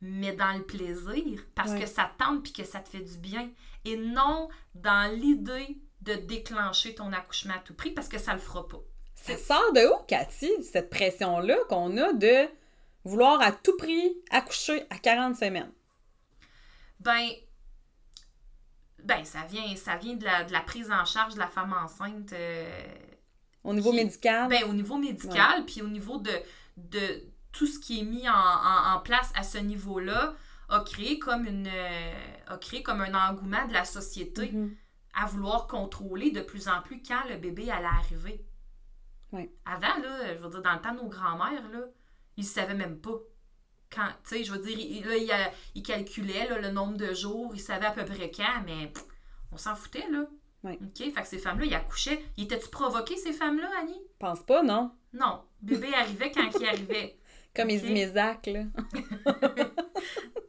[0.02, 3.18] mais dans le plaisir, parce que ça te tente puis que ça te fait du
[3.18, 3.50] bien.
[3.86, 8.40] Et non dans l'idée de déclencher ton accouchement à tout prix, parce que ça le
[8.40, 8.82] fera pas.
[9.16, 12.48] Ça sort de où, Cathy, cette pression-là qu'on a de
[13.06, 15.72] vouloir à tout prix accoucher à 40 semaines?
[17.00, 17.30] Ben,
[19.00, 21.74] ben ça vient, ça vient de la, de la prise en charge de la femme
[21.74, 22.34] enceinte.
[22.34, 22.84] euh,
[23.64, 24.50] Au niveau Qui- médical?
[24.50, 26.32] ben, au niveau médical, puis au niveau de,
[26.78, 30.34] de tout ce qui est mis en, en- en place à ce niveau-là,
[30.70, 32.14] a créé comme une euh,
[32.48, 34.76] a créé comme un engouement de la société Mhm.
[35.14, 38.44] à vouloir contrôler de plus en plus quand le bébé allait arriver.
[39.32, 39.52] Ouais.
[39.66, 41.80] Avant, là, je veux dire, dans le temps de nos grands-mères, là,
[42.38, 43.18] ils savaient même pas.
[43.92, 46.98] Quand, tu sais, je veux dire, ils, là, ils, euh, ils calculaient là, le nombre
[46.98, 49.04] de jours, ils savaient à peu près quand, mais pff,
[49.52, 50.26] on s'en foutait, là.
[50.64, 50.80] Ouais.
[50.82, 50.98] OK?
[51.14, 52.24] Fait que ces femmes-là, ils accouchaient.
[52.38, 54.02] Ils étaient-tu provoqués, ces femmes-là, Annie?
[54.20, 54.92] Pense pas, non?
[55.12, 55.44] Non.
[55.62, 57.18] Bébé arrivait quand il arrivait.
[57.56, 57.74] Comme Ok.
[57.74, 58.62] il dit Mézac, là.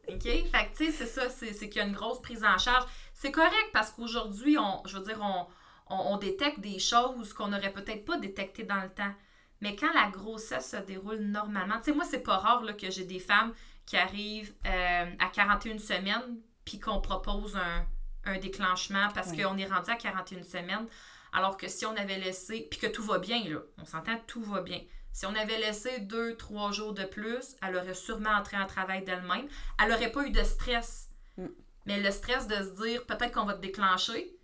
[0.09, 0.23] OK?
[0.23, 2.57] Fait que, tu sais, c'est ça, c'est c'est qu'il y a une grosse prise en
[2.57, 2.85] charge.
[3.13, 5.45] C'est correct parce qu'aujourd'hui, on, je veux dire, on,
[5.93, 9.13] on, on détecte des choses qu'on n'aurait peut-être pas détectées dans le temps.
[9.61, 12.89] Mais quand la grossesse se déroule normalement, tu sais, moi, c'est pas rare là, que
[12.89, 13.53] j'ai des femmes
[13.85, 17.85] qui arrivent euh, à 41 semaines puis qu'on propose un,
[18.25, 19.41] un déclenchement parce Oui.
[19.41, 20.87] qu'on est rendu à 41 semaines.
[21.33, 24.43] Alors que si on avait laissé, puis que tout va bien, là, on s'entend, tout
[24.43, 24.81] va bien.
[25.11, 29.03] Si on avait laissé deux, trois jours de plus, elle aurait sûrement entré en travail
[29.03, 29.47] d'elle-même.
[29.81, 31.09] Elle n'aurait pas eu de stress.
[31.37, 31.47] Mm.
[31.85, 34.35] Mais le stress de se dire peut-être qu'on va te déclencher,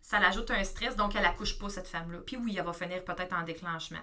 [0.00, 2.18] ça l'ajoute un stress, donc elle accouche pas, cette femme-là.
[2.26, 3.98] Puis oui, elle va finir peut-être en déclenchement.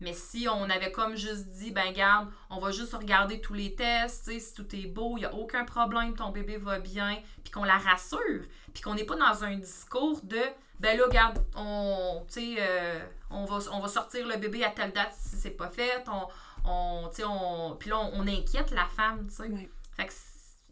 [0.00, 3.74] Mais si on avait comme juste dit, ben garde, on va juste regarder tous les
[3.74, 7.52] tests, si tout est beau, il n'y a aucun problème, ton bébé va bien, puis
[7.52, 10.40] qu'on la rassure, puis qu'on n'est pas dans un discours de,
[10.78, 15.14] ben là, regarde, on, euh, on, va, on va sortir le bébé à telle date
[15.18, 16.26] si c'est pas fait, on,
[16.64, 19.68] on, on, puis là, on, on inquiète la femme, tu sais.
[19.96, 20.12] Fait que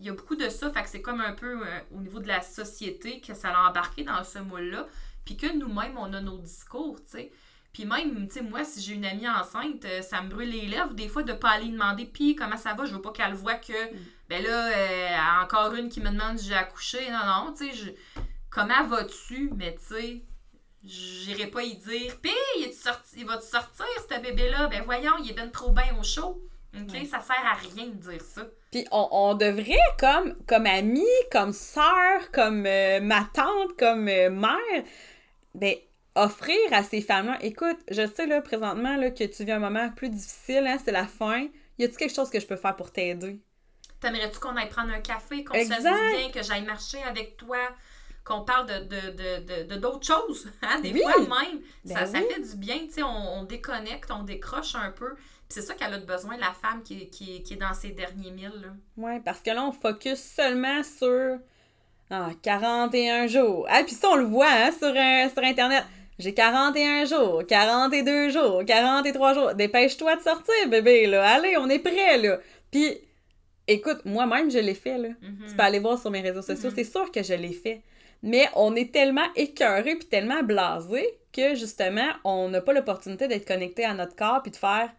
[0.01, 2.21] il y a beaucoup de ça, fait que c'est comme un peu euh, au niveau
[2.21, 4.87] de la société que ça l'a embarqué dans ce moule-là,
[5.25, 7.33] puis que nous-mêmes, on a nos discours, tu sais.
[7.73, 10.67] Puis même, tu sais, moi, si j'ai une amie enceinte, euh, ça me brûle les
[10.67, 13.35] lèvres des fois de pas aller demander, puis comment ça va, je veux pas qu'elle
[13.35, 13.73] voit que,
[14.29, 16.99] ben là, euh, encore une qui me demande si j'ai accouché.
[17.11, 20.23] Non, non, tu sais, je- comment vas-tu, mais tu sais,
[20.85, 24.69] j'irai pas y dire, pis, il, est-tu sorti- il va-tu sortir, ce bébé-là?
[24.69, 26.43] Ben voyons, il est ben trop bien au chaud.
[26.75, 26.93] OK?
[26.93, 27.05] Ouais.
[27.05, 28.43] Ça sert à rien de dire ça.
[28.71, 34.31] Puis on, on devrait, comme, comme amie, comme sœur, comme euh, ma tante, comme euh,
[34.31, 34.85] mère,
[35.55, 35.75] ben,
[36.25, 39.91] offrir à ces femmes-là, écoute, je sais là présentement là, que tu vis un moment
[39.91, 41.47] plus difficile, hein, c'est la fin.
[41.79, 43.41] Y a-t-il quelque chose que je peux faire pour t'aider?
[44.01, 47.59] T'aimerais-tu qu'on aille prendre un café, qu'on se fasse bien, que j'aille marcher avec toi,
[48.25, 48.79] qu'on parle de,
[49.11, 51.03] de, de, d'autres choses, hein, des Oui.
[51.03, 51.61] fois même?
[51.85, 52.25] Ben ça, ça oui.
[52.33, 55.15] fait du bien, tu sais, on, on déconnecte, on décroche un peu.
[55.49, 58.73] C'est ça qu'elle a besoin, la femme qui, qui, qui est dans ses derniers milles.
[58.97, 61.39] Ouais, parce que là, on focus seulement sur
[62.11, 63.67] ah, 41 jours.
[63.71, 65.85] Ah, puis ça, on le voit hein, sur, euh, sur Internet.
[66.19, 69.55] J'ai 41 jours, 42 jours, 43 jours.
[69.55, 71.25] Dépêche-toi de sortir, bébé, là.
[71.35, 72.39] Allez, on est prêt, là.
[72.71, 72.99] Puis,
[73.69, 75.09] écoute, moi-même, je l'ai fait, là.
[75.23, 75.47] Mhm.
[75.49, 76.75] Tu peux aller voir sur mes réseaux sociaux, Mhm.
[76.77, 77.83] c'est sûr que je l'ai fait.
[78.23, 83.47] Mais on est tellement écœuré puis tellement blasé que justement, on n'a pas l'opportunité d'être
[83.47, 84.91] connecté à notre corps puis de faire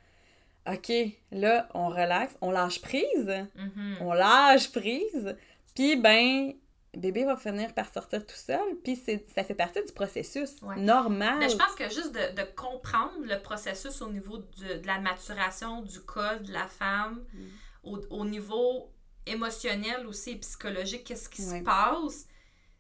[0.72, 0.92] OK,
[1.32, 3.98] là, on relaxe, on lâche prise, Mhm.
[4.02, 5.36] on lâche prise,
[5.76, 6.54] puis ben
[6.98, 10.76] bébé va finir par sortir tout seul, puis c'est ça fait partie du processus Ouais.
[10.78, 11.38] normal.
[11.40, 15.00] Mais je pense que juste de, de comprendre le processus au niveau de, de la
[15.00, 17.40] maturation du corps de la femme, Mm.
[17.84, 18.92] au, au niveau
[19.26, 21.60] émotionnel aussi et psychologique, qu'est-ce qui Ouais.
[21.60, 22.26] se passe,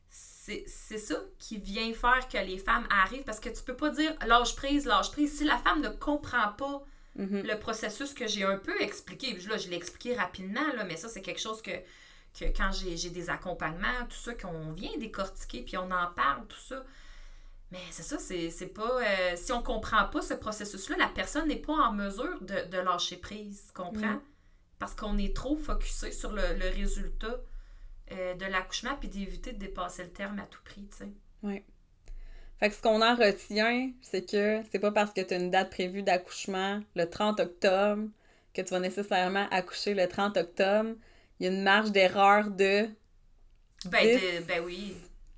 [0.09, 4.15] c'est ça qui vient faire que les femmes arrivent parce que tu peux pas dire
[4.25, 5.37] lâche prise, lâche prise.
[5.37, 6.83] Si la femme ne comprend pas
[7.15, 7.41] Mhm.
[7.45, 9.37] le processus que j'ai un peu expliqué.
[9.47, 11.71] Là, je l'ai expliqué rapidement, là, mais ça, c'est quelque chose que,
[12.39, 16.59] que quand j'ai des accompagnements, tout ça, qu'on vient décortiquer, puis on en parle, tout
[16.59, 16.83] ça.
[17.71, 19.01] Mais c'est ça, c'est c'est pas.
[19.01, 22.77] euh, si on comprend pas ce processus-là, la personne n'est pas en mesure de, de
[22.79, 24.15] lâcher prise, tu comprends?
[24.15, 24.21] Mm.
[24.79, 27.39] Parce qu'on est trop focusé sur le, le résultat
[28.11, 31.11] euh, de l'accouchement, puis d'éviter de dépasser le terme à tout prix, tu sais.
[32.59, 35.49] Fait que ce qu'on en retient, c'est que c'est pas parce que tu as une
[35.51, 38.09] date prévue d'accouchement le 30 octobre
[38.53, 40.95] que tu vas nécessairement accoucher le 30 octobre.
[41.39, 42.87] Il y a une marge d'erreur de
[43.85, 44.95] Ben, de- ben oui.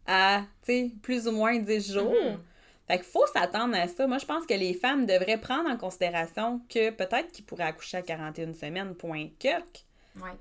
[0.07, 2.11] à, tu sais, plus ou moins 10 jours.
[2.13, 2.39] Mhm.
[2.87, 4.07] Fait qu'il faut s'attendre à ça.
[4.07, 7.97] Moi, je pense que les femmes devraient prendre en considération que peut-être qu'ils pourraient accoucher
[7.97, 9.85] à 41 semaines, point quelques.
[10.17, 10.31] Ouais.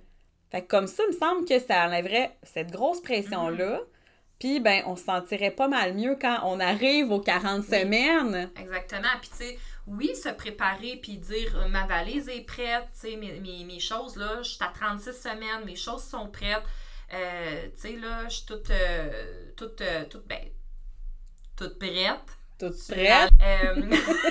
[0.50, 3.80] Fait que comme ça, il me semble que ça enlèverait cette grosse pression-là.
[4.40, 7.78] Puis, ben, on se sentirait pas mal mieux quand on arrive aux 40 Oui.
[7.80, 8.50] semaine.
[8.58, 9.08] Exactement.
[9.20, 13.16] Puis, tu sais, oui, se préparer puis dire euh, ma valise est prête, tu sais,
[13.16, 16.62] mes, mes, mes choses, là, je suis à 36 semaines, mes choses sont prêtes.
[17.12, 19.10] Euh, tu sais, là, je suis toute, euh,
[19.56, 20.44] toute, toute, ben,
[21.56, 22.26] toute prête.
[22.58, 23.30] Toute prête?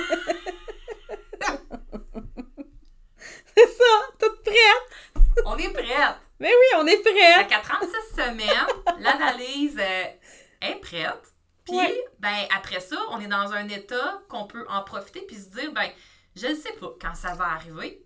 [3.56, 3.84] C'est ça,
[4.20, 5.44] toute prête.
[5.46, 6.16] on est prête.
[6.40, 7.48] Mais oui, on est Fait prête.
[7.50, 8.68] qu'à 36 semaines,
[9.00, 11.34] la valise est prête.
[11.70, 12.04] Puis, Ouais.
[12.20, 15.72] ben, après ça, on est dans un état qu'on peut en profiter puis se dire,
[15.74, 15.90] ben,
[16.36, 18.06] je ne sais pas quand ça va arriver,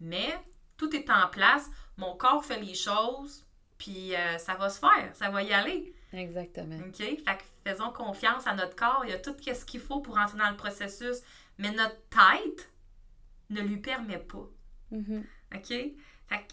[0.00, 0.36] mais
[0.76, 3.46] tout est en place, mon corps fait les choses,
[3.78, 5.94] puis euh, ça va se faire, ça va y aller.
[6.12, 6.78] Exactement.
[6.86, 6.96] OK?
[6.98, 10.16] Fait que faisons confiance à notre corps, il y a tout ce qu'il faut pour
[10.18, 11.16] entrer dans le processus,
[11.58, 12.70] mais notre tête
[13.50, 14.46] ne lui permet pas.
[14.90, 15.24] Mhm.
[15.54, 15.68] OK?
[15.68, 15.94] Fait
[16.46, 16.52] que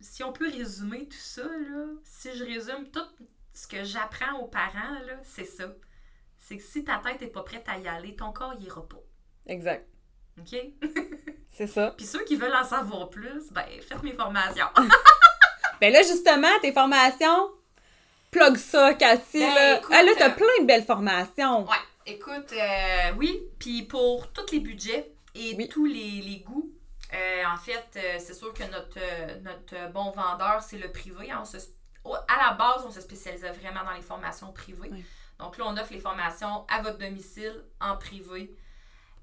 [0.00, 3.06] si on peut résumer tout ça, là, si je résume tout
[3.52, 5.72] ce que j'apprends aux parents, c'est ça.
[6.48, 9.00] C'est que si ta tête n'est pas prête à y aller, ton corps ira pas.
[9.46, 9.84] Exact.
[10.38, 10.56] OK?
[11.48, 11.92] C'est ça.
[11.96, 14.66] Puis ceux qui veulent en savoir plus, ben, faites mes formations.
[15.80, 17.50] Ben là, justement, tes formations,
[18.30, 19.40] plug ça, Cathy.
[19.40, 19.76] Ben, là.
[19.78, 21.64] écoute, ah, là, t'as euh, plein de belles formations.
[21.68, 25.68] Ouais, écoute, euh, oui, puis pour tous les budgets et Oui.
[25.68, 26.70] tous les, les goûts,
[27.12, 31.30] euh, en fait, euh, c'est sûr que notre, euh, notre bon vendeur, c'est le privé.
[31.30, 31.40] hein.
[31.42, 31.58] On se-
[32.28, 34.88] à la base, on se spécialisait vraiment dans les formations privées.
[34.90, 35.04] Oui.
[35.38, 38.54] Donc là, on offre les formations à votre domicile, en privé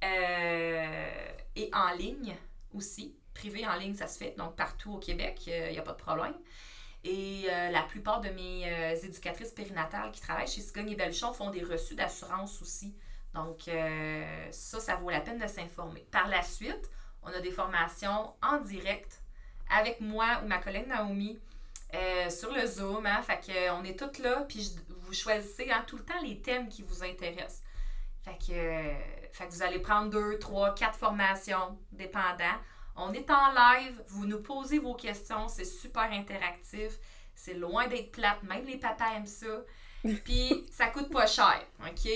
[0.03, 2.35] euh, et en ligne
[2.73, 3.15] aussi.
[3.33, 4.35] Privé en ligne, ça se fait.
[4.37, 6.35] Donc partout au Québec, il n'y a pas de problème.
[7.03, 11.33] Et euh, la plupart de mes euh, éducatrices périnatales qui travaillent chez Cigogne et Belchon
[11.33, 12.95] font des reçus d'assurance aussi.
[13.33, 16.05] Donc, euh, ça, ça vaut la peine de s'informer.
[16.11, 16.89] Par la suite,
[17.23, 19.21] on a des formations en direct
[19.75, 21.39] avec moi ou ma collègue Naomi
[21.93, 23.05] euh, sur le Zoom.
[23.05, 24.79] Hein, fait que, euh, on est toutes là, puis je-
[25.13, 27.61] vous choisissez hein, tout le temps les thèmes qui vous intéressent.
[28.23, 28.93] Fait que, euh,
[29.31, 32.57] fait que vous allez prendre deux, trois, quatre formations, dépendant.
[32.95, 36.93] On est en live, vous nous posez vos questions, c'est super interactif.
[37.35, 39.63] C'est loin d'être plate, même les papas aiment ça.
[40.25, 42.09] Puis ça coûte pas cher, OK?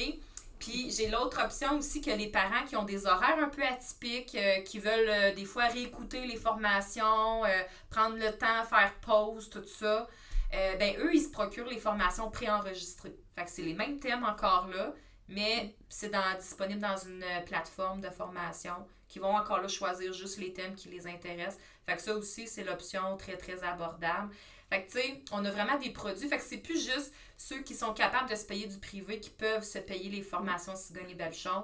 [0.59, 4.35] Puis j'ai l'autre option aussi que les parents qui ont des horaires un peu atypiques,
[4.35, 9.49] euh, qui veulent euh, des fois réécouter les formations, euh, prendre le temps, faire pause,
[9.49, 10.07] tout ça,
[10.53, 13.15] euh, ben eux, ils se procurent les formations préenregistrées.
[13.35, 14.93] Fait que c'est les mêmes thèmes encore là,
[15.27, 18.75] mais c'est dans, disponible dans une euh, plateforme de formation
[19.07, 21.59] qui vont encore là choisir juste les thèmes qui les intéressent.
[21.85, 24.33] Fait que ça aussi, c'est l'option très, très abordable.
[24.69, 26.27] Fait que, tu sais, on a vraiment des produits.
[26.27, 29.29] Fait que c'est plus juste ceux qui sont capables de se payer du privé qui
[29.29, 31.63] peuvent se payer les formations Cigogne et Belchon.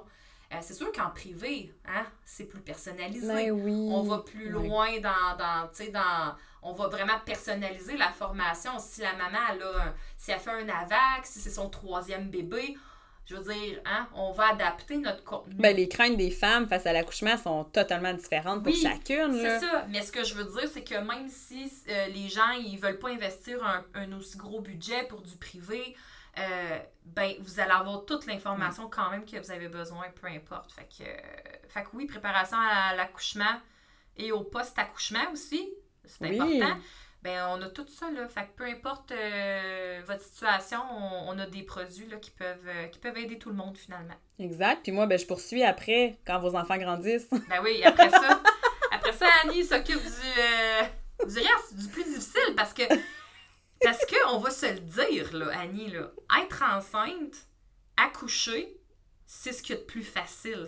[0.54, 3.26] Euh, c'est sûr qu'en privé, hein, c'est plus personnalisé.
[3.26, 3.88] Ben oui.
[3.90, 4.68] On va plus Oui.
[4.68, 6.34] loin dans, dans.
[6.62, 8.72] On va vraiment personnaliser la formation.
[8.78, 12.30] Si la maman, elle a un- si elle fait un AVAC, si c'est son troisième
[12.30, 12.76] bébé,
[13.26, 15.54] je veux dire, hein, on va adapter notre contenu.
[15.54, 19.32] Ben, les craintes des femmes face à l'accouchement sont totalement différentes pour Oui, chacune.
[19.34, 19.86] C'est ça.
[19.90, 22.98] Mais ce que je veux dire, c'est que même si euh, les gens ils veulent
[22.98, 25.94] pas investir un, un aussi gros budget pour du privé,
[26.38, 30.72] euh, ben vous allez avoir toute l'information quand même que vous avez besoin, peu importe.
[30.72, 33.60] Fait que, euh, fait que oui, préparation à l'accouchement
[34.16, 35.68] et au post-accouchement aussi,
[36.04, 36.40] c'est Oui.
[36.60, 36.80] important.
[37.22, 38.28] Ben, on a tout ça, là.
[38.28, 42.66] Fait que peu importe euh, votre situation, on, on a des produits là, qui, peuvent,
[42.68, 44.14] euh, qui peuvent aider tout le monde finalement.
[44.38, 44.80] Exact.
[44.82, 47.30] Puis moi, ben, je poursuis après, quand vos enfants grandissent.
[47.48, 48.42] Ben oui, après ça,
[48.92, 50.82] après ça, Annie s'occupe du, euh,
[51.26, 52.82] du reste, du plus difficile, parce que,
[53.84, 56.10] parce que, on va se le dire, là, Annie, là,
[56.42, 57.46] être enceinte,
[57.96, 58.76] accoucher,
[59.26, 60.66] c'est ce qu'il y a de plus facile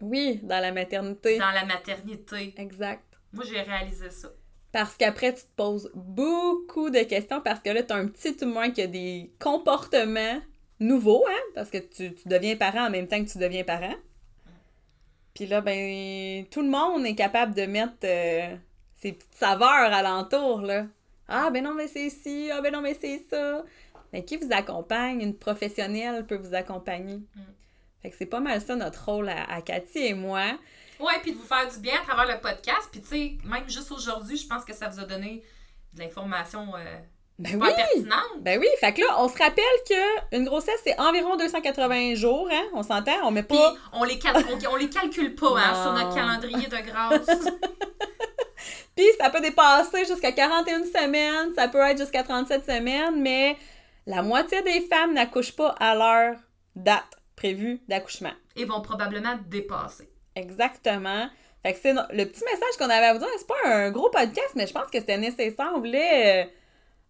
[0.00, 1.38] oui, dans la maternité.
[1.38, 2.54] dans la maternité.
[2.58, 3.04] Exact.
[3.32, 4.28] Moi, j'ai réalisé ça.
[4.72, 8.36] Parce qu'après, tu te poses beaucoup de questions parce que là, tu as un petit
[8.42, 10.40] humain qui a des comportements
[10.80, 11.40] nouveaux, hein?
[11.54, 13.94] Parce que tu, tu deviens parent en même temps que tu deviens parent.
[15.32, 18.56] Puis là, ben, tout le monde est capable de mettre euh,
[19.00, 20.86] ses petites saveurs alentour, là.
[21.28, 23.62] Ah, ben non, mais c'est ci, ah, ben non, mais c'est ça.
[24.12, 25.20] Mais qui vous accompagne?
[25.22, 27.16] Une professionnelle peut vous accompagner.
[27.34, 27.40] Mm.
[28.02, 30.42] Fait que c'est pas mal ça notre rôle à, à Cathy et moi.
[31.00, 32.88] Ouais, puis de vous faire du bien à travers le podcast.
[32.92, 35.42] Puis tu sais, même juste aujourd'hui, je pense que ça vous a donné
[35.94, 36.84] de l'information euh,
[37.38, 37.68] Ben oui!
[37.74, 38.42] pertinente.
[38.42, 42.48] Ben oui, fait que là, on se rappelle que une grossesse, c'est environ 280 jours,
[42.52, 42.64] hein?
[42.74, 43.16] On s'entend?
[43.24, 43.74] On met pas...
[43.92, 47.26] on les, cal- on, on les calcule pas hein, sur notre calendrier de grâce.
[48.96, 53.56] Puis ça peut dépasser jusqu'à 41 semaines, ça peut être jusqu'à 37 semaines, mais
[54.06, 56.36] la moitié des femmes n'accouchent pas à leur
[56.76, 58.32] date prévue d'accouchement.
[58.56, 60.08] Et vont probablement dépasser.
[60.36, 61.28] Exactement.
[61.62, 63.28] Fait que c'est le petit message qu'on avait à vous dire.
[63.38, 65.72] C'est pas un gros podcast, mais je pense que c'était nécessaire.
[65.74, 66.48] On voulait euh,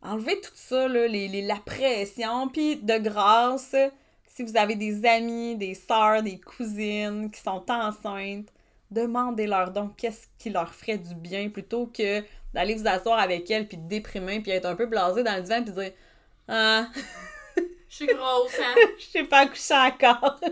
[0.02, 2.48] enlever tout ça, là, les, les- la pression.
[2.48, 3.74] Puis de grâce,
[4.28, 8.48] si vous avez des amis, des sœurs, des cousines qui sont enceintes,
[8.94, 13.66] demandez-leur donc qu'est-ce qui leur ferait du bien plutôt que d'aller vous asseoir avec elles
[13.66, 15.92] puis de déprimer puis être un peu blasé dans le divan puis dire
[16.48, 16.88] Ah,
[17.88, 18.74] Je suis grosse, hein?
[18.98, 20.40] je sais pas accoucher encore.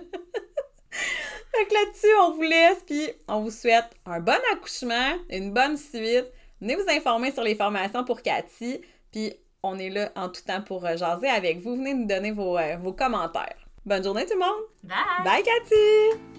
[1.52, 6.26] que là-dessus, on vous laisse, puis on vous souhaite un bon accouchement, une bonne suite.
[6.60, 10.62] Venez vous informer sur les formations pour Cathy, puis on est là en tout temps
[10.62, 11.76] pour euh, jaser avec vous.
[11.76, 13.56] Venez nous donner vos, euh, vos commentaires.
[13.84, 14.64] Bonne journée tout le monde!
[14.84, 15.24] Bye!
[15.24, 16.31] Bye Cathy!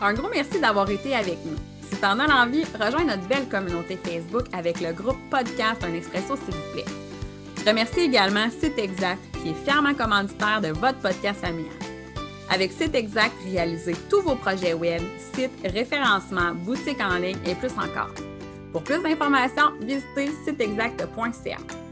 [0.00, 1.56] Un gros merci d'avoir été avec nous.
[1.90, 6.36] Si t'en as l'envie, rejoins notre belle communauté Facebook avec le groupe Podcast Un Expresso,
[6.36, 6.84] s'il vous plaît.
[7.58, 11.72] Je remercie également Site Exact, qui est fièrement commanditaire de votre podcast familial.
[12.50, 15.02] Avec Site Exact, réalisez tous vos projets web,
[15.34, 18.14] sites, référencement, boutiques en ligne et plus encore.
[18.72, 21.85] Pour plus d'informations, visitez siteexact.ca.